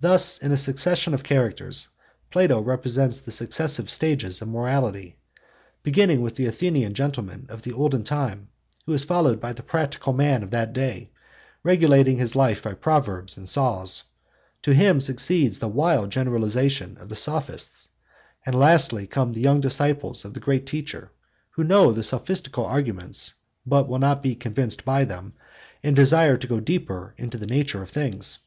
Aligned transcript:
Thus 0.00 0.38
in 0.40 0.52
a 0.52 0.56
succession 0.56 1.12
of 1.12 1.24
characters 1.24 1.88
Plato 2.30 2.60
represents 2.60 3.18
the 3.18 3.32
successive 3.32 3.90
stages 3.90 4.40
of 4.40 4.46
morality, 4.46 5.16
beginning 5.82 6.22
with 6.22 6.36
the 6.36 6.46
Athenian 6.46 6.94
gentleman 6.94 7.46
of 7.48 7.62
the 7.62 7.72
olden 7.72 8.04
time, 8.04 8.48
who 8.86 8.92
is 8.92 9.02
followed 9.02 9.40
by 9.40 9.52
the 9.54 9.64
practical 9.64 10.12
man 10.12 10.44
of 10.44 10.52
that 10.52 10.72
day 10.72 11.10
regulating 11.64 12.18
his 12.18 12.36
life 12.36 12.62
by 12.62 12.74
proverbs 12.74 13.36
and 13.36 13.48
saws; 13.48 14.04
to 14.62 14.72
him 14.72 15.00
succeeds 15.00 15.58
the 15.58 15.66
wild 15.66 16.12
generalization 16.12 16.96
of 16.98 17.08
the 17.08 17.16
Sophists, 17.16 17.88
and 18.46 18.54
lastly 18.56 19.04
come 19.04 19.32
the 19.32 19.40
young 19.42 19.60
disciples 19.60 20.24
of 20.24 20.32
the 20.32 20.38
great 20.38 20.64
teacher, 20.64 21.10
who 21.50 21.64
know 21.64 21.90
the 21.90 22.04
sophistical 22.04 22.64
arguments 22.64 23.34
but 23.66 23.88
will 23.88 23.98
not 23.98 24.22
be 24.22 24.36
convinced 24.36 24.84
by 24.84 25.04
them, 25.04 25.34
and 25.82 25.96
desire 25.96 26.36
to 26.36 26.46
go 26.46 26.60
deeper 26.60 27.14
into 27.16 27.36
the 27.36 27.48
nature 27.48 27.82
of 27.82 27.90
things. 27.90 28.38